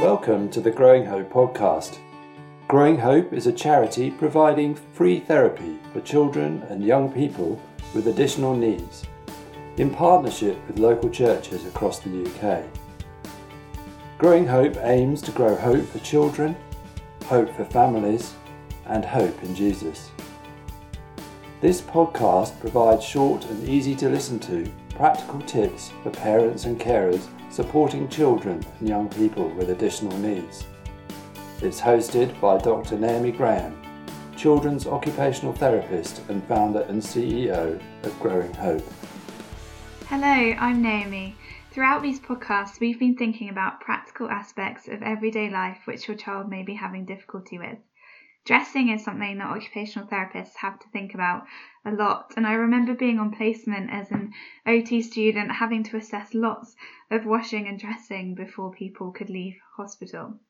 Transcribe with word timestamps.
Welcome 0.00 0.48
to 0.52 0.62
the 0.62 0.70
Growing 0.70 1.04
Hope 1.04 1.30
podcast. 1.30 1.98
Growing 2.68 2.96
Hope 2.96 3.34
is 3.34 3.46
a 3.46 3.52
charity 3.52 4.10
providing 4.10 4.74
free 4.74 5.20
therapy 5.20 5.78
for 5.92 6.00
children 6.00 6.62
and 6.70 6.82
young 6.82 7.12
people 7.12 7.60
with 7.92 8.06
additional 8.06 8.56
needs 8.56 9.02
in 9.76 9.90
partnership 9.90 10.56
with 10.66 10.78
local 10.78 11.10
churches 11.10 11.66
across 11.66 11.98
the 11.98 12.24
UK. 12.24 12.64
Growing 14.16 14.46
Hope 14.46 14.78
aims 14.78 15.20
to 15.20 15.32
grow 15.32 15.54
hope 15.54 15.86
for 15.86 15.98
children, 15.98 16.56
hope 17.26 17.54
for 17.54 17.66
families, 17.66 18.32
and 18.86 19.04
hope 19.04 19.42
in 19.42 19.54
Jesus. 19.54 20.10
This 21.60 21.82
podcast 21.82 22.58
provides 22.58 23.04
short 23.04 23.44
and 23.44 23.68
easy 23.68 23.94
to 23.96 24.08
listen 24.08 24.38
to 24.40 24.66
practical 24.94 25.42
tips 25.42 25.92
for 26.02 26.08
parents 26.08 26.64
and 26.64 26.80
carers 26.80 27.28
supporting 27.50 28.08
children 28.08 28.64
and 28.78 28.88
young 28.88 29.08
people 29.10 29.48
with 29.50 29.70
additional 29.70 30.16
needs. 30.18 30.64
It's 31.60 31.80
hosted 31.80 32.40
by 32.40 32.58
Dr. 32.58 32.96
Naomi 32.96 33.32
Graham, 33.32 33.76
children's 34.36 34.86
occupational 34.86 35.52
therapist 35.52 36.22
and 36.28 36.42
founder 36.44 36.82
and 36.82 37.02
CEO 37.02 37.80
of 38.04 38.20
Growing 38.20 38.54
Hope. 38.54 38.84
Hello, 40.06 40.26
I'm 40.58 40.80
Naomi. 40.80 41.36
Throughout 41.72 42.02
these 42.02 42.18
podcasts, 42.18 42.80
we've 42.80 42.98
been 42.98 43.16
thinking 43.16 43.48
about 43.48 43.80
practical 43.80 44.28
aspects 44.28 44.88
of 44.88 45.02
everyday 45.02 45.50
life 45.50 45.78
which 45.84 46.08
your 46.08 46.16
child 46.16 46.48
may 46.48 46.62
be 46.62 46.74
having 46.74 47.04
difficulty 47.04 47.58
with. 47.58 47.78
Dressing 48.46 48.88
is 48.88 49.04
something 49.04 49.36
that 49.36 49.46
occupational 49.46 50.08
therapists 50.08 50.56
have 50.56 50.78
to 50.78 50.88
think 50.88 51.12
about 51.14 51.46
a 51.84 51.92
lot, 51.92 52.32
and 52.36 52.46
I 52.46 52.54
remember 52.54 52.94
being 52.94 53.18
on 53.18 53.32
placement 53.32 53.90
as 53.90 54.10
an 54.10 54.32
OT 54.66 55.02
student 55.02 55.52
having 55.52 55.82
to 55.84 55.98
assess 55.98 56.32
lots 56.32 56.74
of 57.10 57.26
washing 57.26 57.68
and 57.68 57.78
dressing 57.78 58.34
before 58.34 58.72
people 58.72 59.12
could 59.12 59.28
leave 59.28 59.60
hospital. 59.76 60.40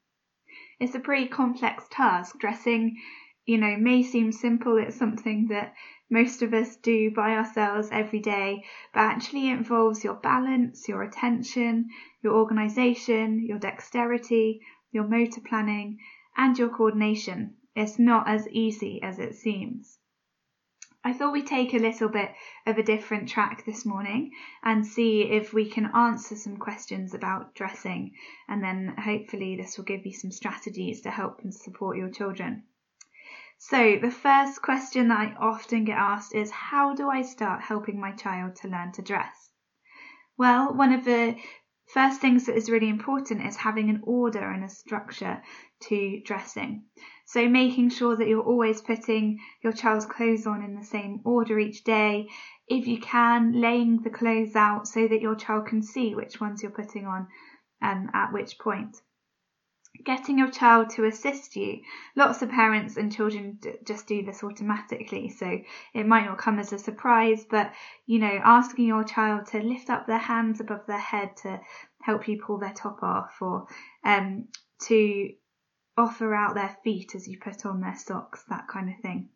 It's 0.78 0.94
a 0.94 1.00
pretty 1.00 1.26
complex 1.26 1.88
task. 1.90 2.38
Dressing, 2.38 3.00
you 3.44 3.58
know, 3.58 3.76
may 3.76 4.04
seem 4.04 4.30
simple, 4.30 4.78
it's 4.78 4.96
something 4.96 5.48
that 5.48 5.74
most 6.08 6.42
of 6.42 6.54
us 6.54 6.76
do 6.76 7.10
by 7.10 7.36
ourselves 7.36 7.88
every 7.90 8.20
day, 8.20 8.64
but 8.94 9.00
actually 9.00 9.48
involves 9.48 10.04
your 10.04 10.14
balance, 10.14 10.88
your 10.88 11.02
attention, 11.02 11.88
your 12.22 12.34
organization, 12.34 13.44
your 13.44 13.58
dexterity, 13.58 14.60
your 14.92 15.08
motor 15.08 15.40
planning, 15.40 15.98
and 16.36 16.56
your 16.56 16.68
coordination. 16.68 17.56
It's 17.76 17.98
not 17.98 18.28
as 18.28 18.48
easy 18.48 19.02
as 19.02 19.18
it 19.18 19.36
seems. 19.36 19.98
I 21.02 21.14
thought 21.14 21.32
we'd 21.32 21.46
take 21.46 21.72
a 21.72 21.78
little 21.78 22.10
bit 22.10 22.34
of 22.66 22.76
a 22.76 22.82
different 22.82 23.28
track 23.28 23.64
this 23.64 23.86
morning 23.86 24.32
and 24.62 24.86
see 24.86 25.22
if 25.22 25.52
we 25.54 25.70
can 25.70 25.86
answer 25.94 26.36
some 26.36 26.58
questions 26.58 27.14
about 27.14 27.54
dressing, 27.54 28.14
and 28.48 28.62
then 28.62 28.94
hopefully 28.98 29.56
this 29.56 29.78
will 29.78 29.86
give 29.86 30.04
you 30.04 30.12
some 30.12 30.30
strategies 30.30 31.00
to 31.02 31.10
help 31.10 31.40
and 31.40 31.54
support 31.54 31.96
your 31.96 32.10
children. 32.10 32.64
So, 33.56 33.98
the 33.98 34.10
first 34.10 34.60
question 34.60 35.08
that 35.08 35.18
I 35.18 35.34
often 35.38 35.84
get 35.84 35.96
asked 35.96 36.34
is 36.34 36.50
How 36.50 36.94
do 36.94 37.08
I 37.08 37.22
start 37.22 37.62
helping 37.62 37.98
my 37.98 38.12
child 38.12 38.56
to 38.56 38.68
learn 38.68 38.92
to 38.92 39.02
dress? 39.02 39.50
Well, 40.36 40.74
one 40.74 40.92
of 40.92 41.04
the 41.04 41.36
first 41.92 42.20
things 42.20 42.46
that 42.46 42.56
is 42.56 42.70
really 42.70 42.88
important 42.88 43.46
is 43.46 43.56
having 43.56 43.90
an 43.90 44.00
order 44.04 44.50
and 44.50 44.64
a 44.64 44.68
structure 44.68 45.42
to 45.80 46.20
dressing. 46.24 46.84
So 47.26 47.48
making 47.48 47.90
sure 47.90 48.16
that 48.16 48.28
you're 48.28 48.42
always 48.42 48.80
putting 48.80 49.38
your 49.62 49.72
child's 49.72 50.06
clothes 50.06 50.46
on 50.46 50.62
in 50.62 50.74
the 50.74 50.84
same 50.84 51.20
order 51.24 51.58
each 51.58 51.84
day. 51.84 52.28
If 52.68 52.86
you 52.86 52.98
can, 53.00 53.52
laying 53.60 54.02
the 54.02 54.10
clothes 54.10 54.56
out 54.56 54.86
so 54.86 55.06
that 55.08 55.20
your 55.20 55.34
child 55.34 55.66
can 55.66 55.82
see 55.82 56.14
which 56.14 56.40
ones 56.40 56.62
you're 56.62 56.72
putting 56.72 57.06
on 57.06 57.28
um, 57.82 58.10
at 58.14 58.32
which 58.32 58.58
point. 58.58 58.96
Getting 60.04 60.38
your 60.38 60.50
child 60.50 60.90
to 60.90 61.04
assist 61.04 61.56
you. 61.56 61.82
Lots 62.16 62.42
of 62.42 62.50
parents 62.50 62.96
and 62.96 63.12
children 63.12 63.58
d- 63.60 63.76
just 63.84 64.06
do 64.06 64.24
this 64.24 64.42
automatically, 64.42 65.28
so 65.28 65.60
it 65.92 66.06
might 66.06 66.24
not 66.24 66.38
come 66.38 66.58
as 66.58 66.72
a 66.72 66.78
surprise, 66.78 67.44
but 67.44 67.72
you 68.06 68.18
know, 68.18 68.40
asking 68.42 68.86
your 68.86 69.04
child 69.04 69.46
to 69.48 69.60
lift 69.60 69.90
up 69.90 70.06
their 70.06 70.18
hands 70.18 70.60
above 70.60 70.86
their 70.86 70.98
head 70.98 71.36
to 71.38 71.60
help 72.02 72.28
you 72.28 72.40
pull 72.40 72.58
their 72.58 72.72
top 72.72 73.02
off, 73.02 73.36
or 73.40 73.66
um, 74.04 74.48
to 74.82 75.32
offer 75.96 76.34
out 76.34 76.54
their 76.54 76.76
feet 76.82 77.14
as 77.14 77.28
you 77.28 77.38
put 77.38 77.66
on 77.66 77.80
their 77.80 77.96
socks, 77.96 78.42
that 78.48 78.68
kind 78.68 78.88
of 78.88 78.98
thing. 79.00 79.28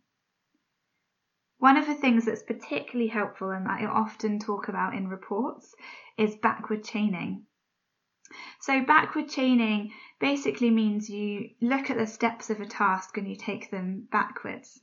One 1.58 1.76
of 1.76 1.86
the 1.86 1.94
things 1.94 2.24
that's 2.24 2.42
particularly 2.42 3.08
helpful 3.08 3.50
and 3.50 3.66
that 3.66 3.80
I 3.80 3.86
often 3.86 4.38
talk 4.38 4.68
about 4.68 4.94
in 4.94 5.08
reports 5.08 5.74
is 6.16 6.36
backward 6.36 6.84
chaining. 6.84 7.46
So, 8.60 8.82
backward 8.82 9.28
chaining 9.28 9.92
basically 10.18 10.70
means 10.70 11.10
you 11.10 11.50
look 11.60 11.90
at 11.90 11.96
the 11.96 12.06
steps 12.06 12.50
of 12.50 12.60
a 12.60 12.66
task 12.66 13.16
and 13.16 13.28
you 13.28 13.36
take 13.36 13.70
them 13.70 14.08
backwards. 14.10 14.82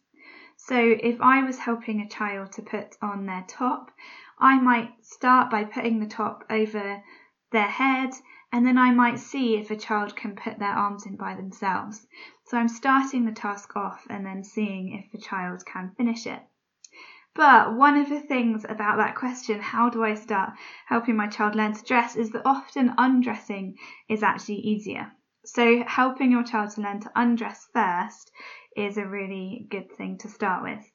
So, 0.58 0.78
if 0.78 1.20
I 1.22 1.44
was 1.44 1.60
helping 1.60 2.02
a 2.02 2.08
child 2.08 2.52
to 2.54 2.62
put 2.62 2.98
on 3.02 3.26
their 3.26 3.46
top, 3.48 3.92
I 4.40 4.60
might 4.60 5.06
start 5.06 5.50
by 5.50 5.64
putting 5.64 6.00
the 6.00 6.08
top 6.08 6.44
over 6.50 7.04
their 7.52 7.68
head 7.68 8.12
and 8.52 8.66
then 8.66 8.78
I 8.78 8.92
might 8.92 9.20
see 9.20 9.56
if 9.56 9.72
a 9.72 9.78
child 9.78 10.16
can 10.16 10.36
put 10.36 10.60
their 10.60 10.74
arms 10.74 11.06
in 11.06 11.16
by 11.16 11.36
themselves. 11.36 12.06
So 12.46 12.58
I'm 12.58 12.68
starting 12.68 13.26
the 13.26 13.32
task 13.32 13.76
off 13.78 14.06
and 14.10 14.26
then 14.26 14.44
seeing 14.44 14.94
if 14.94 15.12
the 15.12 15.18
child 15.18 15.66
can 15.66 15.92
finish 15.96 16.28
it. 16.28 16.42
But 17.34 17.76
one 17.76 17.96
of 17.96 18.10
the 18.10 18.20
things 18.20 18.66
about 18.68 18.98
that 18.98 19.16
question, 19.16 19.62
how 19.62 19.90
do 19.90 20.04
I 20.04 20.16
start 20.16 20.52
helping 20.86 21.16
my 21.16 21.28
child 21.28 21.56
learn 21.56 21.74
to 21.74 21.84
dress, 21.84 22.18
is 22.18 22.32
that 22.32 22.46
often 22.46 22.94
undressing 22.98 23.78
is 24.10 24.22
actually 24.22 24.60
easier. 24.60 25.14
So 25.46 25.84
helping 25.86 26.32
your 26.32 26.44
child 26.44 26.72
to 26.72 26.82
learn 26.82 27.00
to 27.00 27.12
undress 27.16 27.68
first 27.74 28.32
is 28.76 28.98
a 28.98 29.08
really 29.08 29.66
good 29.70 29.92
thing 29.94 30.18
to 30.20 30.28
start 30.28 30.64
with. 30.64 30.92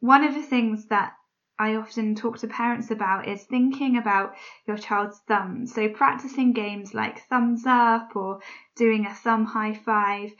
One 0.00 0.24
of 0.24 0.34
the 0.34 0.42
things 0.42 0.86
that 0.88 1.14
I 1.58 1.74
often 1.74 2.14
talk 2.14 2.38
to 2.38 2.48
parents 2.48 2.90
about 2.90 3.26
is 3.26 3.44
thinking 3.44 3.96
about 3.96 4.36
your 4.66 4.76
child's 4.76 5.18
thumb. 5.26 5.66
So 5.66 5.88
practicing 5.88 6.52
games 6.52 6.94
like 6.94 7.26
thumbs 7.28 7.64
up 7.66 8.14
or 8.14 8.40
doing 8.76 9.06
a 9.06 9.14
thumb 9.14 9.46
high 9.46 9.74
five 9.74 10.32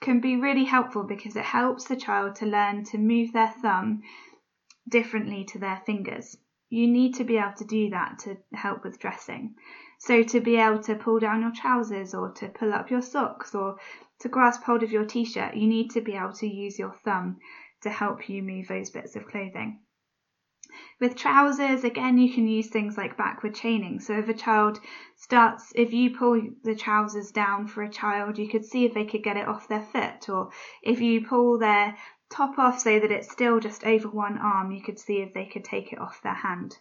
can 0.00 0.20
be 0.20 0.36
really 0.36 0.64
helpful 0.64 1.04
because 1.04 1.36
it 1.36 1.44
helps 1.44 1.84
the 1.84 1.96
child 1.96 2.34
to 2.36 2.46
learn 2.46 2.84
to 2.84 2.98
move 2.98 3.32
their 3.32 3.54
thumb 3.62 4.02
differently 4.88 5.44
to 5.44 5.58
their 5.58 5.82
fingers. 5.86 6.36
You 6.70 6.86
need 6.86 7.14
to 7.14 7.24
be 7.24 7.38
able 7.38 7.54
to 7.58 7.64
do 7.64 7.90
that 7.90 8.18
to 8.20 8.36
help 8.52 8.84
with 8.84 8.98
dressing. 8.98 9.54
So 9.98 10.22
to 10.22 10.40
be 10.40 10.56
able 10.56 10.82
to 10.84 10.94
pull 10.94 11.18
down 11.18 11.40
your 11.40 11.52
trousers 11.52 12.14
or 12.14 12.30
to 12.32 12.48
pull 12.48 12.72
up 12.72 12.90
your 12.90 13.02
socks 13.02 13.54
or 13.54 13.78
to 14.20 14.28
grasp 14.28 14.62
hold 14.62 14.82
of 14.82 14.92
your 14.92 15.04
t-shirt, 15.04 15.54
you 15.54 15.66
need 15.66 15.90
to 15.92 16.00
be 16.00 16.14
able 16.14 16.34
to 16.34 16.46
use 16.46 16.78
your 16.78 16.94
thumb 17.04 17.38
to 17.82 17.90
help 17.90 18.28
you 18.28 18.42
move 18.42 18.68
those 18.68 18.90
bits 18.90 19.16
of 19.16 19.26
clothing. 19.26 19.80
With 21.00 21.16
trousers, 21.16 21.84
again, 21.84 22.18
you 22.18 22.32
can 22.32 22.46
use 22.46 22.68
things 22.68 22.98
like 22.98 23.16
backward 23.16 23.54
chaining. 23.54 24.00
So 24.00 24.18
if 24.18 24.28
a 24.28 24.34
child 24.34 24.78
starts, 25.16 25.72
if 25.74 25.92
you 25.92 26.16
pull 26.16 26.40
the 26.62 26.74
trousers 26.74 27.30
down 27.30 27.66
for 27.66 27.82
a 27.82 27.88
child, 27.88 28.38
you 28.38 28.48
could 28.48 28.64
see 28.64 28.84
if 28.84 28.92
they 28.92 29.06
could 29.06 29.22
get 29.22 29.36
it 29.36 29.48
off 29.48 29.68
their 29.68 29.82
foot. 29.82 30.28
Or 30.28 30.50
if 30.82 31.00
you 31.00 31.26
pull 31.26 31.58
their 31.58 31.96
top 32.30 32.58
off 32.58 32.80
so 32.80 32.98
that 33.00 33.10
it's 33.10 33.30
still 33.30 33.60
just 33.60 33.84
over 33.84 34.08
one 34.08 34.38
arm, 34.38 34.70
you 34.70 34.82
could 34.82 34.98
see 34.98 35.18
if 35.18 35.32
they 35.32 35.46
could 35.46 35.64
take 35.64 35.92
it 35.92 35.98
off 35.98 36.22
their 36.22 36.34
hand. 36.34 36.78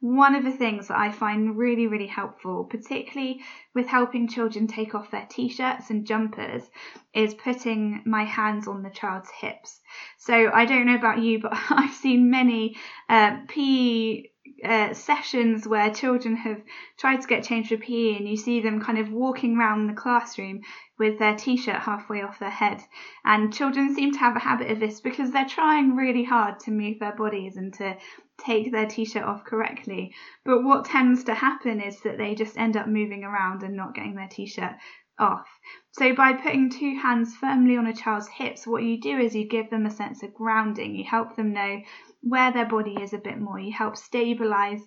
One 0.00 0.34
of 0.34 0.44
the 0.44 0.52
things 0.52 0.88
that 0.88 0.98
I 0.98 1.10
find 1.10 1.56
really, 1.56 1.86
really 1.86 2.06
helpful, 2.06 2.64
particularly 2.64 3.42
with 3.74 3.86
helping 3.86 4.28
children 4.28 4.66
take 4.66 4.94
off 4.94 5.10
their 5.10 5.26
t-shirts 5.28 5.88
and 5.88 6.06
jumpers, 6.06 6.68
is 7.14 7.32
putting 7.32 8.02
my 8.04 8.24
hands 8.24 8.68
on 8.68 8.82
the 8.82 8.90
child's 8.90 9.30
hips. 9.30 9.80
So 10.18 10.50
I 10.52 10.66
don't 10.66 10.84
know 10.84 10.96
about 10.96 11.22
you, 11.22 11.40
but 11.40 11.52
I've 11.70 11.94
seen 11.94 12.30
many 12.30 12.76
uh, 13.08 13.38
PE 13.48 14.24
uh, 14.64 14.94
sessions 14.94 15.66
where 15.66 15.92
children 15.92 16.36
have 16.36 16.62
tried 16.98 17.20
to 17.20 17.28
get 17.28 17.44
changed 17.44 17.68
for 17.68 17.76
PE 17.76 18.16
and 18.16 18.28
you 18.28 18.36
see 18.36 18.60
them 18.60 18.80
kind 18.80 18.98
of 18.98 19.12
walking 19.12 19.56
around 19.56 19.86
the 19.86 19.92
classroom 19.92 20.60
with 20.98 21.18
their 21.18 21.36
t-shirt 21.36 21.76
halfway 21.76 22.22
off 22.22 22.38
their 22.38 22.50
head. 22.50 22.82
And 23.24 23.52
children 23.52 23.94
seem 23.94 24.12
to 24.12 24.18
have 24.18 24.36
a 24.36 24.40
habit 24.40 24.70
of 24.70 24.80
this 24.80 25.00
because 25.00 25.30
they're 25.30 25.44
trying 25.44 25.94
really 25.94 26.24
hard 26.24 26.60
to 26.60 26.70
move 26.70 26.98
their 26.98 27.14
bodies 27.14 27.56
and 27.56 27.72
to 27.74 27.96
take 28.38 28.72
their 28.72 28.86
t-shirt 28.86 29.24
off 29.24 29.44
correctly. 29.44 30.14
But 30.44 30.62
what 30.64 30.86
tends 30.86 31.24
to 31.24 31.34
happen 31.34 31.80
is 31.80 32.00
that 32.02 32.18
they 32.18 32.34
just 32.34 32.58
end 32.58 32.76
up 32.76 32.88
moving 32.88 33.24
around 33.24 33.62
and 33.62 33.76
not 33.76 33.94
getting 33.94 34.14
their 34.14 34.28
t-shirt 34.28 34.76
off. 35.18 35.48
So 35.92 36.14
by 36.14 36.34
putting 36.34 36.70
two 36.70 36.96
hands 36.96 37.34
firmly 37.34 37.76
on 37.76 37.86
a 37.86 37.94
child's 37.94 38.28
hips, 38.28 38.66
what 38.66 38.82
you 38.82 39.00
do 39.00 39.18
is 39.18 39.34
you 39.34 39.48
give 39.48 39.70
them 39.70 39.86
a 39.86 39.90
sense 39.90 40.22
of 40.22 40.34
grounding. 40.34 40.94
You 40.94 41.04
help 41.04 41.36
them 41.36 41.52
know 41.52 41.80
where 42.28 42.52
their 42.52 42.66
body 42.66 42.96
is 43.00 43.12
a 43.12 43.18
bit 43.18 43.38
more. 43.38 43.58
You 43.58 43.72
help 43.72 43.96
stabilize 43.96 44.80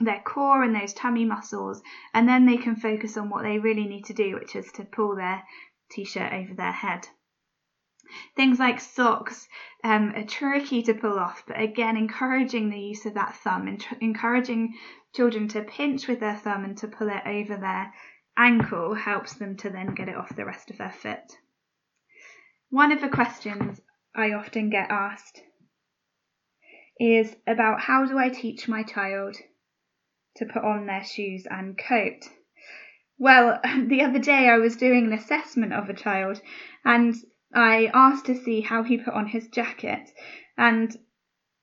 their 0.00 0.20
core 0.20 0.62
and 0.62 0.74
those 0.74 0.92
tummy 0.92 1.24
muscles, 1.24 1.82
and 2.12 2.28
then 2.28 2.44
they 2.44 2.58
can 2.58 2.76
focus 2.76 3.16
on 3.16 3.30
what 3.30 3.42
they 3.42 3.58
really 3.58 3.86
need 3.86 4.04
to 4.06 4.12
do, 4.12 4.34
which 4.34 4.54
is 4.54 4.70
to 4.72 4.84
pull 4.84 5.16
their 5.16 5.42
t-shirt 5.90 6.32
over 6.32 6.52
their 6.54 6.72
head. 6.72 7.08
Things 8.36 8.58
like 8.58 8.80
socks 8.80 9.48
um, 9.82 10.12
are 10.14 10.26
tricky 10.26 10.82
to 10.82 10.94
pull 10.94 11.18
off, 11.18 11.44
but 11.46 11.58
again, 11.58 11.96
encouraging 11.96 12.68
the 12.68 12.78
use 12.78 13.06
of 13.06 13.14
that 13.14 13.34
thumb 13.36 13.66
and 13.66 13.80
tr- 13.80 13.94
encouraging 14.00 14.74
children 15.14 15.48
to 15.48 15.62
pinch 15.62 16.06
with 16.06 16.20
their 16.20 16.36
thumb 16.36 16.64
and 16.64 16.76
to 16.78 16.88
pull 16.88 17.08
it 17.08 17.22
over 17.24 17.56
their 17.56 17.94
ankle 18.36 18.94
helps 18.94 19.34
them 19.34 19.56
to 19.56 19.70
then 19.70 19.94
get 19.94 20.08
it 20.08 20.16
off 20.16 20.36
the 20.36 20.44
rest 20.44 20.70
of 20.70 20.76
their 20.76 20.92
foot. 20.92 21.38
One 22.68 22.92
of 22.92 23.00
the 23.00 23.08
questions 23.08 23.80
I 24.14 24.32
often 24.32 24.68
get 24.68 24.90
asked 24.90 25.40
is 26.98 27.34
about 27.46 27.80
how 27.80 28.06
do 28.06 28.18
I 28.18 28.28
teach 28.28 28.68
my 28.68 28.82
child 28.82 29.36
to 30.36 30.46
put 30.46 30.62
on 30.62 30.86
their 30.86 31.04
shoes 31.04 31.46
and 31.50 31.76
coat? 31.76 32.28
Well, 33.18 33.60
the 33.86 34.02
other 34.02 34.18
day 34.18 34.48
I 34.48 34.58
was 34.58 34.76
doing 34.76 35.06
an 35.06 35.12
assessment 35.12 35.72
of 35.72 35.88
a 35.88 35.94
child 35.94 36.40
and 36.84 37.14
I 37.54 37.90
asked 37.94 38.26
to 38.26 38.34
see 38.36 38.60
how 38.60 38.82
he 38.82 38.98
put 38.98 39.14
on 39.14 39.28
his 39.28 39.48
jacket 39.48 40.10
and 40.56 40.96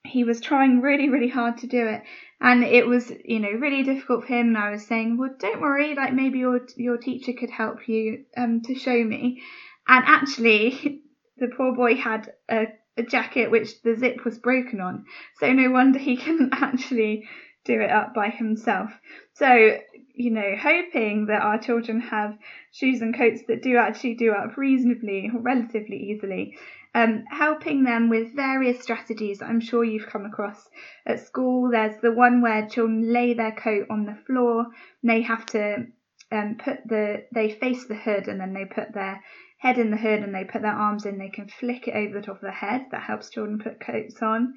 he 0.03 0.23
was 0.23 0.41
trying 0.41 0.81
really, 0.81 1.09
really 1.09 1.29
hard 1.29 1.57
to 1.57 1.67
do 1.67 1.87
it. 1.87 2.03
And 2.39 2.63
it 2.63 2.87
was, 2.87 3.11
you 3.23 3.39
know, 3.39 3.51
really 3.51 3.83
difficult 3.83 4.25
for 4.25 4.33
him. 4.33 4.47
And 4.47 4.57
I 4.57 4.71
was 4.71 4.85
saying, 4.85 5.17
well, 5.17 5.35
don't 5.37 5.61
worry, 5.61 5.93
like 5.93 6.13
maybe 6.13 6.39
your, 6.39 6.61
your 6.75 6.97
teacher 6.97 7.33
could 7.33 7.51
help 7.51 7.87
you, 7.87 8.25
um, 8.35 8.61
to 8.61 8.73
show 8.73 9.03
me. 9.03 9.41
And 9.87 10.03
actually, 10.07 11.01
the 11.37 11.51
poor 11.55 11.75
boy 11.75 11.95
had 11.95 12.31
a, 12.49 12.63
a 12.63 12.67
jacket 13.03 13.51
which 13.51 13.81
the 13.81 13.95
zip 13.95 14.23
was 14.25 14.37
broken 14.37 14.79
on. 14.81 15.05
So 15.39 15.51
no 15.51 15.71
wonder 15.71 15.99
he 15.99 16.17
couldn't 16.23 16.53
actually 16.53 17.27
do 17.63 17.79
it 17.79 17.91
up 17.91 18.13
by 18.13 18.29
himself. 18.29 18.91
So, 19.33 19.77
you 20.13 20.31
know, 20.31 20.55
hoping 20.59 21.27
that 21.27 21.41
our 21.41 21.59
children 21.59 22.01
have 22.01 22.37
shoes 22.71 23.01
and 23.01 23.15
coats 23.15 23.41
that 23.47 23.61
do 23.61 23.77
actually 23.77 24.15
do 24.15 24.31
up 24.31 24.57
reasonably 24.57 25.29
or 25.33 25.41
relatively 25.41 26.11
easily 26.11 26.57
um, 26.93 27.23
helping 27.29 27.83
them 27.83 28.09
with 28.09 28.35
various 28.35 28.81
strategies 28.81 29.41
I'm 29.41 29.61
sure 29.61 29.83
you've 29.83 30.07
come 30.07 30.25
across 30.25 30.69
at 31.05 31.25
school. 31.25 31.69
There's 31.71 31.99
the 32.01 32.11
one 32.11 32.41
where 32.41 32.67
children 32.67 33.13
lay 33.13 33.33
their 33.33 33.53
coat 33.53 33.87
on 33.89 34.05
the 34.05 34.17
floor, 34.27 34.67
they 35.03 35.21
have 35.21 35.45
to 35.47 35.87
um, 36.31 36.57
put 36.63 36.79
the, 36.85 37.25
they 37.33 37.51
face 37.51 37.85
the 37.87 37.95
hood 37.95 38.27
and 38.27 38.39
then 38.39 38.53
they 38.53 38.65
put 38.65 38.93
their 38.93 39.23
head 39.61 39.77
in 39.77 39.91
the 39.91 39.97
hood 39.97 40.23
and 40.23 40.33
they 40.33 40.43
put 40.43 40.63
their 40.63 40.71
arms 40.71 41.05
in, 41.05 41.19
they 41.19 41.29
can 41.29 41.47
flick 41.47 41.87
it 41.87 41.95
over 41.95 42.15
the 42.15 42.25
top 42.25 42.37
of 42.37 42.41
their 42.41 42.51
head. 42.51 42.87
That 42.89 43.03
helps 43.03 43.29
children 43.29 43.59
put 43.59 43.79
coats 43.79 44.19
on. 44.19 44.55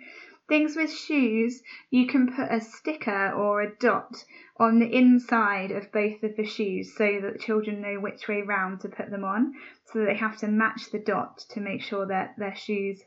Things 0.48 0.76
with 0.76 0.90
shoes, 0.90 1.62
you 1.90 2.06
can 2.06 2.34
put 2.34 2.50
a 2.50 2.58
sticker 2.60 3.30
or 3.32 3.60
a 3.60 3.76
dot 3.76 4.24
on 4.56 4.78
the 4.78 4.90
inside 4.96 5.72
of 5.72 5.92
both 5.92 6.22
of 6.22 6.36
the 6.36 6.46
shoes 6.46 6.96
so 6.96 7.20
that 7.20 7.40
children 7.40 7.82
know 7.82 8.00
which 8.00 8.28
way 8.28 8.40
round 8.40 8.80
to 8.80 8.88
put 8.88 9.10
them 9.10 9.24
on. 9.24 9.52
So 9.92 10.06
they 10.06 10.16
have 10.16 10.38
to 10.38 10.48
match 10.48 10.90
the 10.90 10.98
dot 10.98 11.44
to 11.50 11.60
make 11.60 11.82
sure 11.82 12.06
that 12.06 12.36
their 12.38 12.56
shoes 12.56 13.02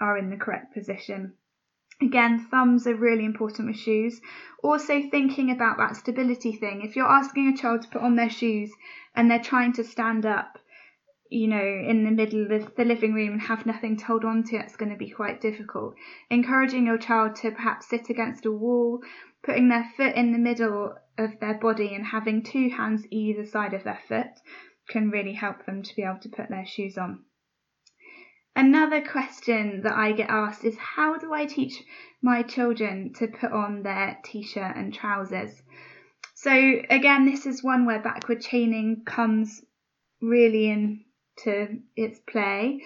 are 0.00 0.18
in 0.18 0.30
the 0.30 0.36
correct 0.36 0.74
position. 0.74 1.34
Again, 2.02 2.44
thumbs 2.50 2.88
are 2.88 2.94
really 2.96 3.24
important 3.24 3.68
with 3.68 3.76
shoes. 3.76 4.20
Also, 4.64 5.00
thinking 5.10 5.52
about 5.52 5.78
that 5.78 5.94
stability 5.94 6.52
thing. 6.52 6.82
If 6.82 6.96
you're 6.96 7.06
asking 7.06 7.48
a 7.48 7.56
child 7.56 7.82
to 7.82 7.88
put 7.88 8.02
on 8.02 8.16
their 8.16 8.30
shoes 8.30 8.72
and 9.14 9.30
they're 9.30 9.38
trying 9.38 9.74
to 9.74 9.84
stand 9.84 10.26
up, 10.26 10.58
you 11.30 11.48
know, 11.48 11.64
in 11.64 12.04
the 12.04 12.10
middle 12.10 12.52
of 12.52 12.74
the 12.76 12.84
living 12.84 13.14
room 13.14 13.32
and 13.32 13.42
have 13.42 13.66
nothing 13.66 13.96
to 13.96 14.04
hold 14.04 14.24
on 14.24 14.44
to, 14.44 14.56
it's 14.56 14.76
going 14.76 14.92
to 14.92 14.96
be 14.96 15.10
quite 15.10 15.40
difficult. 15.40 15.94
Encouraging 16.30 16.86
your 16.86 16.98
child 16.98 17.36
to 17.36 17.50
perhaps 17.50 17.88
sit 17.88 18.10
against 18.10 18.46
a 18.46 18.52
wall, 18.52 19.00
putting 19.42 19.68
their 19.68 19.90
foot 19.96 20.14
in 20.14 20.32
the 20.32 20.38
middle 20.38 20.94
of 21.18 21.38
their 21.40 21.54
body 21.54 21.94
and 21.94 22.06
having 22.06 22.42
two 22.42 22.68
hands 22.70 23.06
either 23.10 23.44
side 23.44 23.74
of 23.74 23.84
their 23.84 24.00
foot 24.08 24.30
can 24.88 25.10
really 25.10 25.32
help 25.32 25.66
them 25.66 25.82
to 25.82 25.96
be 25.96 26.02
able 26.02 26.20
to 26.20 26.28
put 26.28 26.48
their 26.48 26.66
shoes 26.66 26.96
on. 26.96 27.24
Another 28.54 29.02
question 29.02 29.82
that 29.82 29.94
I 29.94 30.12
get 30.12 30.30
asked 30.30 30.64
is 30.64 30.78
how 30.78 31.18
do 31.18 31.32
I 31.32 31.44
teach 31.44 31.82
my 32.22 32.42
children 32.42 33.12
to 33.18 33.26
put 33.26 33.52
on 33.52 33.82
their 33.82 34.18
t-shirt 34.24 34.76
and 34.76 34.94
trousers? 34.94 35.62
So 36.34 36.52
again, 36.88 37.26
this 37.26 37.46
is 37.46 37.62
one 37.62 37.84
where 37.84 38.00
backward 38.00 38.40
chaining 38.40 39.02
comes 39.04 39.62
really 40.22 40.70
in 40.70 41.04
to 41.44 41.80
its 41.96 42.18
play. 42.20 42.82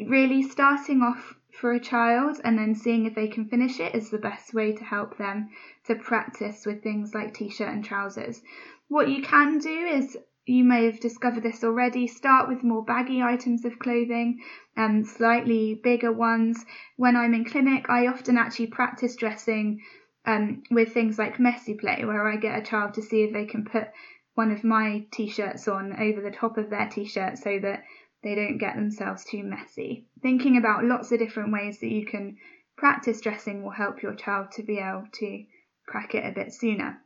Really 0.00 0.42
starting 0.42 1.02
off 1.02 1.34
for 1.52 1.72
a 1.72 1.80
child 1.80 2.40
and 2.44 2.58
then 2.58 2.74
seeing 2.74 3.06
if 3.06 3.14
they 3.14 3.28
can 3.28 3.48
finish 3.48 3.78
it 3.78 3.94
is 3.94 4.10
the 4.10 4.18
best 4.18 4.54
way 4.54 4.72
to 4.72 4.84
help 4.84 5.18
them 5.18 5.50
to 5.84 5.94
practice 5.94 6.64
with 6.66 6.82
things 6.82 7.14
like 7.14 7.34
t-shirt 7.34 7.68
and 7.68 7.84
trousers. 7.84 8.42
What 8.88 9.08
you 9.08 9.22
can 9.22 9.58
do 9.58 9.86
is 9.86 10.16
you 10.44 10.64
may 10.64 10.86
have 10.86 10.98
discovered 10.98 11.42
this 11.42 11.62
already. 11.62 12.06
Start 12.06 12.48
with 12.48 12.64
more 12.64 12.84
baggy 12.84 13.22
items 13.22 13.64
of 13.64 13.78
clothing, 13.78 14.40
um, 14.76 15.04
slightly 15.04 15.80
bigger 15.82 16.12
ones. 16.12 16.64
When 16.96 17.16
I'm 17.16 17.34
in 17.34 17.44
clinic, 17.44 17.88
I 17.88 18.08
often 18.08 18.36
actually 18.36 18.66
practice 18.68 19.14
dressing 19.14 19.80
um, 20.26 20.62
with 20.70 20.92
things 20.92 21.18
like 21.18 21.38
messy 21.38 21.74
play, 21.74 22.04
where 22.04 22.26
I 22.26 22.36
get 22.36 22.58
a 22.58 22.62
child 22.62 22.94
to 22.94 23.02
see 23.02 23.22
if 23.22 23.32
they 23.32 23.44
can 23.44 23.64
put 23.64 23.88
one 24.34 24.50
of 24.50 24.64
my 24.64 25.04
t-shirts 25.12 25.68
on 25.68 25.92
over 26.00 26.20
the 26.20 26.34
top 26.34 26.56
of 26.56 26.70
their 26.70 26.88
t-shirt 26.88 27.38
so 27.38 27.58
that 27.60 27.82
they 28.22 28.34
don't 28.34 28.58
get 28.58 28.76
themselves 28.76 29.24
too 29.24 29.42
messy. 29.42 30.06
Thinking 30.22 30.56
about 30.56 30.84
lots 30.84 31.12
of 31.12 31.18
different 31.18 31.52
ways 31.52 31.80
that 31.80 31.90
you 31.90 32.06
can 32.06 32.36
practice 32.76 33.20
dressing 33.20 33.62
will 33.62 33.70
help 33.70 34.02
your 34.02 34.14
child 34.14 34.52
to 34.52 34.62
be 34.62 34.78
able 34.78 35.06
to 35.12 35.44
crack 35.86 36.14
it 36.14 36.24
a 36.24 36.32
bit 36.32 36.52
sooner. 36.52 36.98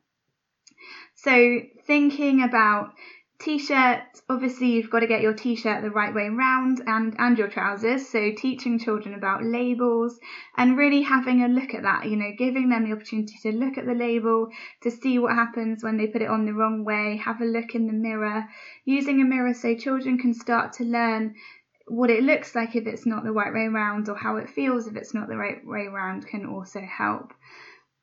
So 1.14 1.60
thinking 1.86 2.42
about 2.42 2.90
T-shirt, 3.38 4.00
obviously 4.30 4.68
you've 4.68 4.90
got 4.90 5.00
to 5.00 5.06
get 5.06 5.20
your 5.20 5.34
t-shirt 5.34 5.82
the 5.82 5.90
right 5.90 6.14
way 6.14 6.28
round 6.28 6.82
and, 6.86 7.14
and 7.18 7.36
your 7.36 7.48
trousers. 7.48 8.08
So 8.08 8.32
teaching 8.32 8.78
children 8.78 9.14
about 9.14 9.44
labels 9.44 10.18
and 10.56 10.76
really 10.76 11.02
having 11.02 11.42
a 11.42 11.48
look 11.48 11.74
at 11.74 11.82
that, 11.82 12.08
you 12.08 12.16
know, 12.16 12.32
giving 12.36 12.70
them 12.70 12.84
the 12.84 12.96
opportunity 12.96 13.36
to 13.42 13.52
look 13.52 13.76
at 13.76 13.86
the 13.86 13.94
label, 13.94 14.48
to 14.82 14.90
see 14.90 15.18
what 15.18 15.34
happens 15.34 15.84
when 15.84 15.98
they 15.98 16.06
put 16.06 16.22
it 16.22 16.30
on 16.30 16.46
the 16.46 16.54
wrong 16.54 16.84
way, 16.84 17.18
have 17.18 17.40
a 17.42 17.44
look 17.44 17.74
in 17.74 17.86
the 17.86 17.92
mirror, 17.92 18.46
using 18.84 19.20
a 19.20 19.24
mirror 19.24 19.52
so 19.52 19.74
children 19.74 20.18
can 20.18 20.32
start 20.32 20.72
to 20.74 20.84
learn 20.84 21.34
what 21.88 22.10
it 22.10 22.24
looks 22.24 22.54
like 22.54 22.74
if 22.74 22.86
it's 22.86 23.06
not 23.06 23.22
the 23.22 23.32
right 23.32 23.52
way 23.52 23.68
round 23.68 24.08
or 24.08 24.16
how 24.16 24.36
it 24.36 24.50
feels 24.50 24.86
if 24.86 24.96
it's 24.96 25.14
not 25.14 25.28
the 25.28 25.36
right 25.36 25.64
way 25.64 25.86
round 25.86 26.26
can 26.26 26.46
also 26.46 26.80
help. 26.80 27.32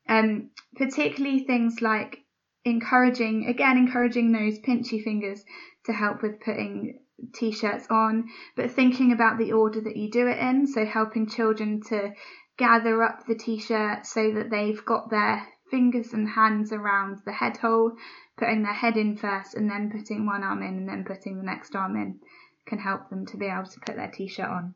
Um, 0.08 0.50
particularly 0.76 1.44
things 1.44 1.82
like 1.82 2.23
encouraging, 2.64 3.46
again, 3.46 3.76
encouraging 3.76 4.32
those 4.32 4.58
pinchy 4.58 5.02
fingers 5.02 5.44
to 5.84 5.92
help 5.92 6.22
with 6.22 6.40
putting 6.40 6.98
t-shirts 7.34 7.86
on, 7.90 8.28
but 8.56 8.70
thinking 8.70 9.12
about 9.12 9.38
the 9.38 9.52
order 9.52 9.80
that 9.80 9.96
you 9.96 10.10
do 10.10 10.26
it 10.26 10.38
in. 10.38 10.66
So 10.66 10.84
helping 10.84 11.28
children 11.28 11.80
to 11.88 12.12
gather 12.56 13.02
up 13.02 13.26
the 13.26 13.34
t-shirt 13.34 14.06
so 14.06 14.32
that 14.32 14.50
they've 14.50 14.84
got 14.84 15.10
their 15.10 15.46
fingers 15.70 16.12
and 16.12 16.28
hands 16.28 16.72
around 16.72 17.20
the 17.24 17.32
head 17.32 17.56
hole, 17.58 17.92
putting 18.36 18.62
their 18.62 18.72
head 18.72 18.96
in 18.96 19.16
first 19.16 19.54
and 19.54 19.70
then 19.70 19.90
putting 19.90 20.26
one 20.26 20.42
arm 20.42 20.62
in 20.62 20.76
and 20.76 20.88
then 20.88 21.04
putting 21.04 21.36
the 21.36 21.44
next 21.44 21.74
arm 21.74 21.96
in 21.96 22.20
can 22.66 22.78
help 22.78 23.10
them 23.10 23.26
to 23.26 23.36
be 23.36 23.46
able 23.46 23.66
to 23.66 23.80
put 23.80 23.96
their 23.96 24.10
t-shirt 24.10 24.48
on. 24.48 24.74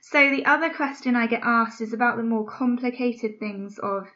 So 0.00 0.30
the 0.30 0.46
other 0.46 0.70
question 0.70 1.16
I 1.16 1.26
get 1.26 1.42
asked 1.42 1.80
is 1.80 1.92
about 1.92 2.16
the 2.16 2.22
more 2.22 2.46
complicated 2.46 3.38
things 3.38 3.78
of 3.78 4.06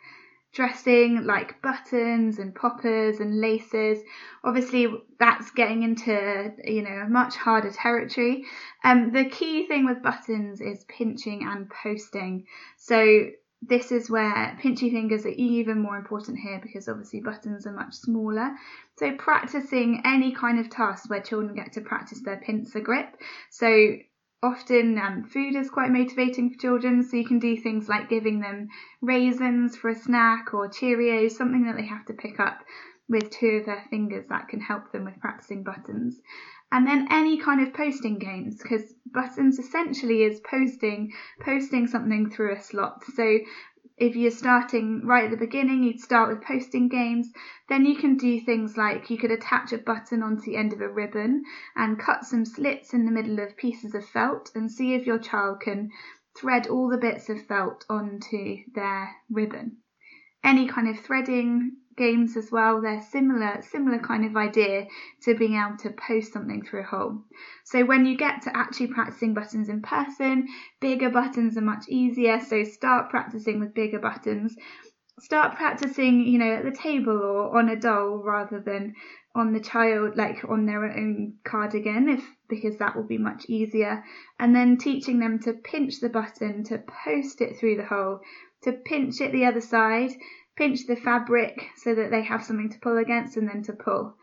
dressing 0.52 1.24
like 1.24 1.62
buttons 1.62 2.38
and 2.38 2.54
poppers 2.54 3.20
and 3.20 3.40
laces. 3.40 4.00
Obviously, 4.42 4.88
that's 5.18 5.50
getting 5.52 5.82
into 5.82 6.52
you 6.64 6.82
know 6.82 7.06
much 7.08 7.36
harder 7.36 7.70
territory. 7.70 8.44
Um, 8.84 9.12
the 9.12 9.24
key 9.24 9.66
thing 9.66 9.86
with 9.86 10.02
buttons 10.02 10.60
is 10.60 10.84
pinching 10.84 11.42
and 11.44 11.70
posting. 11.70 12.46
So 12.76 13.30
this 13.62 13.92
is 13.92 14.08
where 14.08 14.58
pinchy 14.62 14.90
fingers 14.90 15.26
are 15.26 15.34
even 15.36 15.80
more 15.80 15.96
important 15.96 16.38
here 16.38 16.58
because 16.62 16.88
obviously 16.88 17.20
buttons 17.20 17.66
are 17.66 17.72
much 17.72 17.94
smaller. 17.94 18.52
So 18.96 19.14
practicing 19.16 20.02
any 20.04 20.32
kind 20.32 20.58
of 20.58 20.70
task 20.70 21.10
where 21.10 21.20
children 21.20 21.54
get 21.54 21.72
to 21.74 21.82
practice 21.82 22.22
their 22.24 22.38
pincer 22.38 22.80
grip. 22.80 23.16
So 23.50 23.96
often 24.42 24.98
um, 24.98 25.24
food 25.24 25.54
is 25.54 25.70
quite 25.70 25.90
motivating 25.90 26.50
for 26.50 26.58
children, 26.58 27.02
so 27.02 27.16
you 27.16 27.26
can 27.26 27.38
do 27.38 27.56
things 27.56 27.88
like 27.88 28.08
giving 28.08 28.40
them 28.40 28.68
raisins 29.00 29.76
for 29.76 29.90
a 29.90 29.94
snack 29.94 30.54
or 30.54 30.68
Cheerios, 30.68 31.32
something 31.32 31.66
that 31.66 31.76
they 31.76 31.86
have 31.86 32.06
to 32.06 32.14
pick 32.14 32.40
up 32.40 32.64
with 33.08 33.30
two 33.30 33.58
of 33.60 33.66
their 33.66 33.84
fingers 33.90 34.24
that 34.28 34.48
can 34.48 34.60
help 34.60 34.92
them 34.92 35.04
with 35.04 35.20
practicing 35.20 35.62
buttons. 35.62 36.20
And 36.72 36.86
then 36.86 37.08
any 37.10 37.38
kind 37.38 37.60
of 37.60 37.74
posting 37.74 38.18
games, 38.18 38.62
because 38.62 38.94
buttons 39.04 39.58
essentially 39.58 40.22
is 40.22 40.40
posting 40.40 41.12
posting 41.40 41.88
something 41.88 42.30
through 42.30 42.54
a 42.54 42.62
slot. 42.62 43.02
So 43.14 43.38
if 44.00 44.16
you're 44.16 44.30
starting 44.30 45.02
right 45.04 45.24
at 45.24 45.30
the 45.30 45.36
beginning, 45.36 45.82
you'd 45.82 46.00
start 46.00 46.30
with 46.30 46.42
posting 46.42 46.88
games. 46.88 47.30
Then 47.68 47.84
you 47.84 47.96
can 47.96 48.16
do 48.16 48.40
things 48.40 48.78
like 48.78 49.10
you 49.10 49.18
could 49.18 49.30
attach 49.30 49.74
a 49.74 49.78
button 49.78 50.22
onto 50.22 50.42
the 50.46 50.56
end 50.56 50.72
of 50.72 50.80
a 50.80 50.88
ribbon 50.88 51.44
and 51.76 52.00
cut 52.00 52.24
some 52.24 52.46
slits 52.46 52.94
in 52.94 53.04
the 53.04 53.12
middle 53.12 53.38
of 53.38 53.58
pieces 53.58 53.94
of 53.94 54.06
felt 54.06 54.50
and 54.54 54.72
see 54.72 54.94
if 54.94 55.06
your 55.06 55.18
child 55.18 55.60
can 55.60 55.90
thread 56.34 56.66
all 56.66 56.88
the 56.88 56.96
bits 56.96 57.28
of 57.28 57.46
felt 57.46 57.84
onto 57.90 58.56
their 58.74 59.10
ribbon. 59.28 59.76
Any 60.42 60.66
kind 60.66 60.88
of 60.88 60.98
threading 60.98 61.76
games 62.00 62.36
as 62.36 62.50
well. 62.50 62.80
They're 62.80 63.02
similar, 63.02 63.60
similar 63.60 63.98
kind 63.98 64.24
of 64.24 64.34
idea 64.36 64.86
to 65.22 65.34
being 65.34 65.54
able 65.54 65.76
to 65.78 65.90
post 65.90 66.32
something 66.32 66.64
through 66.64 66.80
a 66.80 66.84
hole. 66.84 67.22
So 67.64 67.84
when 67.84 68.06
you 68.06 68.16
get 68.16 68.42
to 68.42 68.56
actually 68.56 68.88
practicing 68.88 69.34
buttons 69.34 69.68
in 69.68 69.82
person, 69.82 70.48
bigger 70.80 71.10
buttons 71.10 71.58
are 71.58 71.62
much 71.62 71.84
easier. 71.88 72.40
So 72.40 72.64
start 72.64 73.10
practicing 73.10 73.60
with 73.60 73.74
bigger 73.74 73.98
buttons. 73.98 74.56
Start 75.20 75.56
practicing, 75.56 76.20
you 76.26 76.38
know, 76.38 76.54
at 76.54 76.64
the 76.64 76.72
table 76.72 77.12
or 77.12 77.58
on 77.58 77.68
a 77.68 77.76
doll 77.76 78.22
rather 78.24 78.58
than 78.58 78.94
on 79.34 79.52
the 79.52 79.60
child, 79.60 80.16
like 80.16 80.38
on 80.48 80.64
their 80.64 80.84
own 80.84 81.34
cardigan, 81.44 82.08
if 82.08 82.24
because 82.48 82.78
that 82.78 82.96
will 82.96 83.06
be 83.06 83.18
much 83.18 83.44
easier. 83.46 84.02
And 84.38 84.56
then 84.56 84.78
teaching 84.78 85.20
them 85.20 85.38
to 85.40 85.52
pinch 85.52 86.00
the 86.00 86.08
button, 86.08 86.64
to 86.64 86.82
post 87.04 87.42
it 87.42 87.58
through 87.58 87.76
the 87.76 87.84
hole, 87.84 88.20
to 88.62 88.72
pinch 88.72 89.20
it 89.20 89.32
the 89.32 89.44
other 89.44 89.60
side, 89.60 90.10
pinch 90.60 90.86
the 90.86 90.94
fabric 90.94 91.70
so 91.76 91.94
that 91.94 92.10
they 92.10 92.22
have 92.22 92.44
something 92.44 92.68
to 92.68 92.78
pull 92.80 92.98
against, 92.98 93.38
and 93.38 93.48
then 93.48 93.62
to 93.62 93.72
pull. 93.72 94.14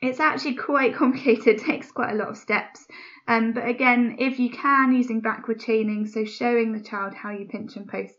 It's 0.00 0.20
actually 0.20 0.54
quite 0.54 0.94
complicated, 1.02 1.58
takes 1.58 1.92
quite 1.92 2.12
a 2.12 2.16
lot 2.16 2.30
of 2.30 2.38
steps. 2.38 2.86
Um, 3.28 3.52
but 3.52 3.68
again, 3.68 4.16
if 4.18 4.38
you 4.38 4.48
can, 4.48 4.94
using 4.94 5.20
backward 5.20 5.60
chaining, 5.60 6.06
so 6.06 6.24
showing 6.24 6.72
the 6.72 6.82
child 6.82 7.12
how 7.12 7.30
you 7.30 7.46
pinch 7.46 7.76
and 7.76 7.86
post 7.86 8.14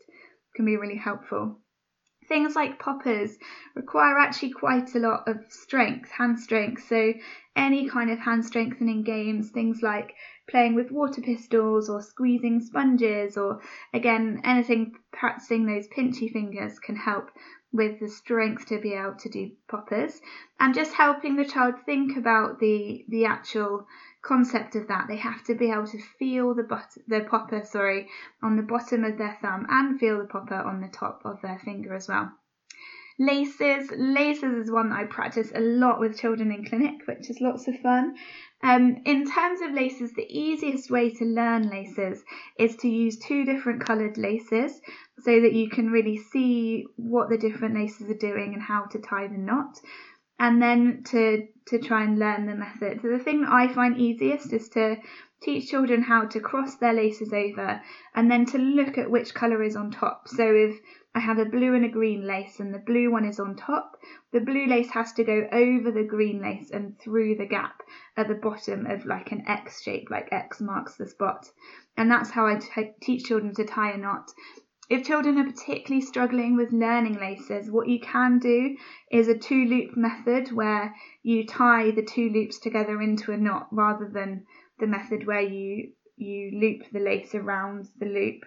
can 0.54 0.66
be 0.66 0.76
really 0.76 0.98
helpful. 0.98 1.58
Things 2.28 2.54
like 2.54 2.78
poppers 2.78 3.36
require 3.74 4.18
actually 4.18 4.50
quite 4.52 4.94
a 4.94 5.00
lot 5.00 5.26
of 5.26 5.38
strength, 5.48 6.12
hand 6.12 6.38
strength. 6.38 6.84
So, 6.86 7.14
any 7.56 7.88
kind 7.88 8.10
of 8.10 8.20
hand 8.20 8.44
strengthening 8.44 9.02
games, 9.02 9.50
things 9.50 9.82
like 9.82 10.14
playing 10.48 10.74
with 10.74 10.90
water 10.90 11.20
pistols 11.20 11.88
or 11.88 12.02
squeezing 12.02 12.60
sponges, 12.60 13.36
or 13.36 13.60
again, 13.92 14.40
anything 14.44 14.94
practicing 15.12 15.66
those 15.66 15.86
pinchy 15.88 16.32
fingers 16.32 16.78
can 16.78 16.96
help 16.96 17.30
with 17.70 18.00
the 18.00 18.08
strength 18.08 18.64
to 18.66 18.80
be 18.80 18.94
able 18.94 19.14
to 19.14 19.28
do 19.28 19.50
poppers 19.68 20.22
and 20.58 20.74
just 20.74 20.94
helping 20.94 21.36
the 21.36 21.44
child 21.44 21.74
think 21.84 22.16
about 22.16 22.58
the 22.58 23.04
the 23.08 23.26
actual 23.26 23.86
concept 24.22 24.74
of 24.74 24.88
that. 24.88 25.06
They 25.06 25.16
have 25.18 25.44
to 25.44 25.54
be 25.54 25.70
able 25.70 25.86
to 25.88 26.00
feel 26.18 26.54
the 26.54 26.62
but- 26.62 26.96
the 27.06 27.20
popper, 27.20 27.62
sorry, 27.64 28.08
on 28.42 28.56
the 28.56 28.62
bottom 28.62 29.04
of 29.04 29.18
their 29.18 29.36
thumb 29.42 29.66
and 29.68 30.00
feel 30.00 30.18
the 30.18 30.24
popper 30.24 30.54
on 30.54 30.80
the 30.80 30.88
top 30.88 31.22
of 31.24 31.42
their 31.42 31.58
finger 31.58 31.94
as 31.94 32.08
well. 32.08 32.32
Laces. 33.18 33.90
Laces 33.96 34.66
is 34.66 34.70
one 34.70 34.90
that 34.90 35.00
I 35.00 35.04
practice 35.04 35.50
a 35.54 35.60
lot 35.60 35.98
with 35.98 36.18
children 36.18 36.52
in 36.52 36.64
clinic, 36.64 37.00
which 37.06 37.28
is 37.28 37.40
lots 37.40 37.66
of 37.66 37.78
fun. 37.80 38.14
Um, 38.62 38.98
in 39.04 39.28
terms 39.28 39.60
of 39.60 39.72
laces, 39.72 40.12
the 40.12 40.26
easiest 40.28 40.90
way 40.90 41.10
to 41.10 41.24
learn 41.24 41.68
laces 41.68 42.22
is 42.58 42.76
to 42.76 42.88
use 42.88 43.16
two 43.16 43.44
different 43.44 43.84
coloured 43.84 44.18
laces 44.18 44.80
so 45.18 45.40
that 45.40 45.52
you 45.52 45.68
can 45.68 45.90
really 45.90 46.16
see 46.16 46.86
what 46.96 47.28
the 47.28 47.38
different 47.38 47.74
laces 47.74 48.08
are 48.08 48.14
doing 48.14 48.54
and 48.54 48.62
how 48.62 48.84
to 48.86 48.98
tie 48.98 49.26
the 49.26 49.38
knot 49.38 49.80
and 50.38 50.62
then 50.62 51.02
to 51.04 51.46
to 51.66 51.78
try 51.78 52.02
and 52.02 52.18
learn 52.18 52.46
the 52.46 52.54
method. 52.54 53.00
So 53.02 53.08
the 53.08 53.18
thing 53.18 53.42
that 53.42 53.52
I 53.52 53.72
find 53.72 53.98
easiest 53.98 54.52
is 54.52 54.68
to 54.70 54.96
teach 55.40 55.70
children 55.70 56.02
how 56.02 56.24
to 56.24 56.40
cross 56.40 56.76
their 56.76 56.94
laces 56.94 57.32
over 57.32 57.80
and 58.14 58.30
then 58.30 58.46
to 58.46 58.58
look 58.58 58.98
at 58.98 59.10
which 59.10 59.34
colour 59.34 59.62
is 59.62 59.76
on 59.76 59.90
top. 59.90 60.28
So 60.28 60.44
if 60.44 60.80
I 61.14 61.20
have 61.20 61.38
a 61.38 61.44
blue 61.44 61.74
and 61.74 61.84
a 61.84 61.88
green 61.88 62.26
lace 62.26 62.58
and 62.58 62.74
the 62.74 62.78
blue 62.78 63.10
one 63.10 63.24
is 63.24 63.38
on 63.38 63.54
top, 63.54 63.98
the 64.32 64.40
blue 64.40 64.66
lace 64.66 64.90
has 64.90 65.12
to 65.14 65.24
go 65.24 65.46
over 65.52 65.90
the 65.90 66.04
green 66.04 66.40
lace 66.40 66.70
and 66.70 66.98
through 66.98 67.36
the 67.36 67.46
gap 67.46 67.82
at 68.16 68.28
the 68.28 68.34
bottom 68.34 68.86
of 68.86 69.04
like 69.04 69.30
an 69.30 69.44
X 69.46 69.82
shape, 69.82 70.08
like 70.10 70.32
X 70.32 70.60
marks 70.60 70.96
the 70.96 71.06
spot. 71.06 71.50
And 71.96 72.10
that's 72.10 72.30
how 72.30 72.46
I 72.46 72.56
t- 72.56 72.92
teach 73.02 73.24
children 73.24 73.54
to 73.56 73.64
tie 73.64 73.92
a 73.92 73.98
knot. 73.98 74.30
If 74.90 75.04
children 75.04 75.38
are 75.38 75.44
particularly 75.44 76.00
struggling 76.00 76.56
with 76.56 76.72
learning 76.72 77.20
laces, 77.20 77.70
what 77.70 77.88
you 77.88 78.00
can 78.00 78.38
do 78.38 78.74
is 79.10 79.28
a 79.28 79.36
two 79.36 79.66
loop 79.66 79.96
method 79.98 80.50
where 80.50 80.94
you 81.22 81.46
tie 81.46 81.90
the 81.90 82.02
two 82.02 82.30
loops 82.30 82.58
together 82.58 83.02
into 83.02 83.32
a 83.32 83.36
knot 83.36 83.68
rather 83.70 84.08
than 84.08 84.46
the 84.78 84.86
method 84.86 85.26
where 85.26 85.42
you 85.42 85.92
you 86.16 86.58
loop 86.58 86.90
the 86.90 87.00
lace 87.00 87.34
around 87.34 87.88
the 87.98 88.06
loop 88.06 88.44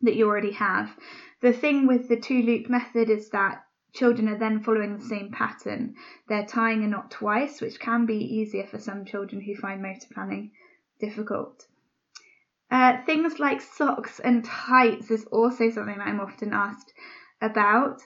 that 0.00 0.16
you 0.16 0.26
already 0.26 0.52
have. 0.52 0.96
The 1.42 1.52
thing 1.52 1.86
with 1.86 2.08
the 2.08 2.16
two 2.18 2.42
loop 2.42 2.70
method 2.70 3.10
is 3.10 3.28
that 3.30 3.64
children 3.92 4.28
are 4.28 4.38
then 4.38 4.60
following 4.60 4.96
the 4.96 5.04
same 5.04 5.30
pattern. 5.30 5.94
They're 6.28 6.46
tying 6.46 6.82
a 6.82 6.88
knot 6.88 7.10
twice, 7.10 7.60
which 7.60 7.78
can 7.78 8.06
be 8.06 8.16
easier 8.16 8.66
for 8.66 8.78
some 8.78 9.04
children 9.04 9.42
who 9.42 9.54
find 9.54 9.82
motor 9.82 10.08
planning 10.12 10.52
difficult. 10.98 11.66
Uh, 12.70 12.98
things 13.06 13.38
like 13.38 13.60
socks 13.60 14.20
and 14.20 14.44
tights 14.44 15.10
is 15.10 15.24
also 15.26 15.70
something 15.70 15.98
I'm 16.00 16.20
often 16.20 16.52
asked 16.52 16.92
about. 17.40 18.02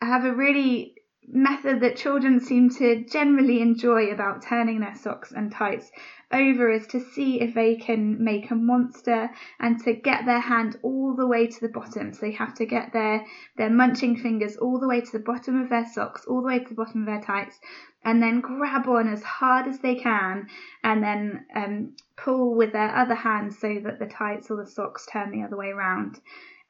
I 0.00 0.06
have 0.06 0.24
a 0.24 0.34
really 0.34 0.94
method 1.28 1.80
that 1.80 1.96
children 1.96 2.40
seem 2.40 2.68
to 2.68 3.04
generally 3.04 3.60
enjoy 3.60 4.10
about 4.10 4.42
turning 4.42 4.80
their 4.80 4.94
socks 4.94 5.32
and 5.32 5.52
tights 5.52 5.90
over 6.32 6.70
is 6.70 6.86
to 6.86 7.00
see 7.00 7.40
if 7.40 7.54
they 7.54 7.76
can 7.76 8.22
make 8.22 8.50
a 8.50 8.54
monster 8.54 9.30
and 9.60 9.82
to 9.84 9.92
get 9.92 10.24
their 10.24 10.40
hand 10.40 10.78
all 10.82 11.14
the 11.14 11.26
way 11.26 11.46
to 11.46 11.60
the 11.60 11.68
bottom. 11.68 12.12
So 12.12 12.20
they 12.22 12.32
have 12.32 12.54
to 12.54 12.66
get 12.66 12.92
their, 12.92 13.24
their 13.56 13.70
munching 13.70 14.16
fingers 14.16 14.56
all 14.56 14.80
the 14.80 14.88
way 14.88 15.00
to 15.00 15.12
the 15.12 15.24
bottom 15.24 15.60
of 15.60 15.68
their 15.68 15.86
socks, 15.86 16.24
all 16.26 16.40
the 16.40 16.48
way 16.48 16.58
to 16.58 16.68
the 16.68 16.74
bottom 16.74 17.02
of 17.02 17.06
their 17.06 17.20
tights, 17.20 17.60
and 18.04 18.22
then 18.22 18.40
grab 18.40 18.88
on 18.88 19.08
as 19.08 19.22
hard 19.22 19.68
as 19.68 19.78
they 19.80 19.94
can 19.94 20.48
and 20.82 21.02
then 21.02 21.44
um, 21.54 21.92
pull 22.16 22.54
with 22.54 22.72
their 22.72 22.94
other 22.96 23.14
hand 23.14 23.52
so 23.52 23.80
that 23.84 23.98
the 23.98 24.06
tights 24.06 24.50
or 24.50 24.56
the 24.56 24.66
socks 24.66 25.06
turn 25.12 25.30
the 25.30 25.42
other 25.42 25.56
way 25.56 25.68
around. 25.68 26.18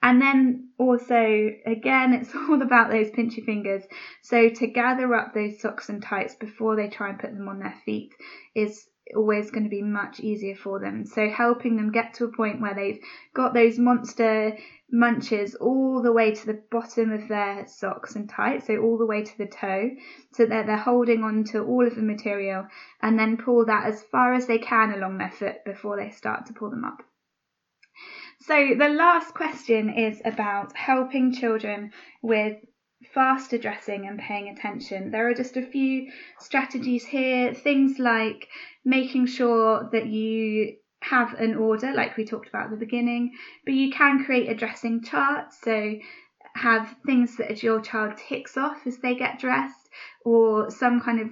And 0.02 0.21
then 0.21 0.71
also, 0.78 1.50
again, 1.64 2.12
it's 2.12 2.35
all 2.35 2.61
about 2.61 2.90
those 2.90 3.11
pinchy 3.11 3.44
fingers. 3.44 3.85
So 4.23 4.49
to 4.49 4.66
gather 4.66 5.14
up 5.14 5.32
those 5.32 5.61
socks 5.61 5.88
and 5.88 6.02
tights 6.02 6.35
before 6.35 6.76
they 6.76 6.88
try 6.88 7.11
and 7.11 7.18
put 7.18 7.32
them 7.32 7.49
on 7.49 7.61
their 7.61 7.76
feet 7.85 8.12
is 8.54 8.88
always 9.14 9.50
going 9.50 9.64
to 9.64 9.71
be 9.71 9.82
much 9.82 10.21
easier 10.21 10.54
for 10.56 10.80
them. 10.80 11.04
So 11.04 11.28
helping 11.28 11.76
them 11.76 11.92
get 11.92 12.14
to 12.14 12.25
a 12.25 12.32
point 12.32 12.61
where 12.61 12.75
they've 12.75 13.00
got 13.35 13.54
those 13.54 13.78
monster 13.78 14.56
munches 14.90 15.54
all 15.54 16.02
the 16.02 16.12
way 16.12 16.35
to 16.35 16.47
the 16.47 16.62
bottom 16.71 17.12
of 17.12 17.28
their 17.28 17.66
socks 17.66 18.14
and 18.14 18.28
tights, 18.28 18.66
so 18.66 18.76
all 18.76 18.99
the 18.99 19.06
way 19.06 19.23
to 19.23 19.38
the 19.38 19.47
toe, 19.47 19.90
so 20.32 20.47
that 20.47 20.66
they're 20.66 20.76
holding 20.76 21.25
on 21.25 21.44
to 21.44 21.62
all 21.62 21.87
of 21.87 21.94
the 21.94 22.02
material 22.02 22.66
and 23.00 23.18
then 23.18 23.37
pull 23.37 23.64
that 23.66 23.87
as 23.87 24.02
far 24.02 24.35
as 24.35 24.47
they 24.47 24.59
can 24.59 24.92
along 24.92 25.18
their 25.18 25.30
foot 25.30 25.64
before 25.64 25.97
they 25.97 26.11
start 26.11 26.47
to 26.47 26.52
pull 26.52 26.71
them 26.71 26.85
up. 26.85 27.02
So 28.46 28.75
the 28.76 28.88
last 28.88 29.34
question 29.34 29.88
is 29.90 30.20
about 30.25 30.76
helping 30.76 31.32
children 31.32 31.92
with 32.22 32.56
faster 33.14 33.56
dressing 33.56 34.06
and 34.08 34.18
paying 34.18 34.49
attention. 34.49 35.11
There 35.11 35.28
are 35.28 35.34
just 35.34 35.56
a 35.56 35.66
few 35.66 36.11
strategies 36.40 37.04
here, 37.04 37.54
things 37.54 37.99
like 38.00 38.49
making 38.84 39.26
sure 39.26 39.88
that 39.92 40.06
you 40.06 40.76
have 41.02 41.34
an 41.34 41.54
order, 41.54 41.92
like 41.92 42.16
we 42.16 42.25
talked 42.25 42.49
about 42.49 42.64
at 42.64 42.70
the 42.70 42.84
beginning, 42.84 43.32
but 43.64 43.75
you 43.75 43.90
can 43.92 44.25
create 44.25 44.49
a 44.49 44.54
dressing 44.54 45.02
chart. 45.02 45.52
So 45.52 45.94
have 46.54 46.96
things 47.06 47.37
that 47.37 47.62
your 47.62 47.80
child 47.80 48.16
ticks 48.16 48.56
off 48.56 48.78
as 48.87 48.99
they 48.99 49.14
get 49.14 49.38
dressed, 49.38 49.88
or 50.25 50.70
some 50.70 51.00
kind 51.00 51.20
of, 51.20 51.30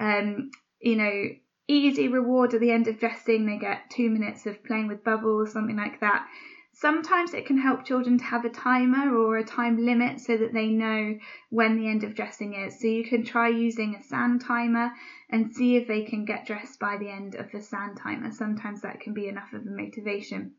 um, 0.00 0.50
you 0.80 0.96
know, 0.96 1.22
easy 1.68 2.08
reward 2.08 2.54
at 2.54 2.60
the 2.60 2.70
end 2.70 2.88
of 2.88 2.98
dressing. 2.98 3.46
They 3.46 3.58
get 3.58 3.90
two 3.90 4.10
minutes 4.10 4.46
of 4.46 4.64
playing 4.64 4.88
with 4.88 5.04
bubbles, 5.04 5.52
something 5.52 5.76
like 5.76 6.00
that. 6.00 6.26
Sometimes 6.72 7.34
it 7.34 7.46
can 7.46 7.58
help 7.58 7.84
children 7.84 8.18
to 8.18 8.24
have 8.24 8.44
a 8.44 8.50
timer 8.50 9.16
or 9.16 9.36
a 9.36 9.44
time 9.44 9.84
limit 9.84 10.20
so 10.20 10.36
that 10.36 10.52
they 10.52 10.68
know 10.68 11.18
when 11.50 11.76
the 11.76 11.88
end 11.88 12.04
of 12.04 12.14
dressing 12.14 12.54
is. 12.54 12.80
So 12.80 12.86
you 12.86 13.04
can 13.04 13.24
try 13.24 13.48
using 13.48 13.94
a 13.94 14.02
sand 14.02 14.40
timer 14.40 14.92
and 15.28 15.52
see 15.52 15.76
if 15.76 15.88
they 15.88 16.04
can 16.04 16.24
get 16.24 16.46
dressed 16.46 16.78
by 16.78 16.96
the 16.96 17.10
end 17.10 17.34
of 17.34 17.50
the 17.50 17.60
sand 17.60 17.98
timer. 17.98 18.30
Sometimes 18.30 18.82
that 18.82 19.00
can 19.00 19.12
be 19.12 19.28
enough 19.28 19.52
of 19.52 19.62
a 19.62 19.70
motivation. 19.70 20.54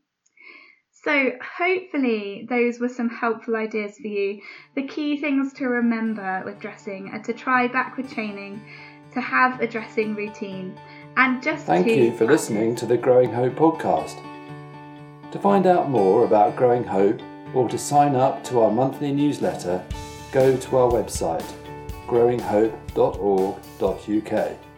So, 0.92 1.32
hopefully, 1.56 2.46
those 2.50 2.78
were 2.78 2.90
some 2.90 3.08
helpful 3.08 3.56
ideas 3.56 3.96
for 3.96 4.08
you. 4.08 4.42
The 4.74 4.86
key 4.86 5.16
things 5.16 5.54
to 5.54 5.66
remember 5.66 6.42
with 6.44 6.60
dressing 6.60 7.08
are 7.14 7.22
to 7.22 7.32
try 7.32 7.68
backward 7.68 8.10
chaining, 8.10 8.60
to 9.12 9.20
have 9.20 9.60
a 9.60 9.66
dressing 9.66 10.14
routine, 10.14 10.78
and 11.20 11.42
just 11.42 11.66
Thank 11.66 11.86
you 11.86 12.16
for 12.16 12.24
listening 12.24 12.74
to 12.76 12.86
the 12.86 12.96
Growing 12.96 13.30
Hope 13.30 13.52
podcast. 13.52 14.16
To 15.32 15.38
find 15.38 15.66
out 15.66 15.90
more 15.90 16.24
about 16.24 16.56
Growing 16.56 16.82
Hope 16.82 17.20
or 17.52 17.68
to 17.68 17.76
sign 17.76 18.16
up 18.16 18.42
to 18.44 18.60
our 18.60 18.70
monthly 18.70 19.12
newsletter, 19.12 19.84
go 20.32 20.56
to 20.56 20.76
our 20.78 20.90
website 20.90 21.44
growinghope.org.uk. 22.06 24.69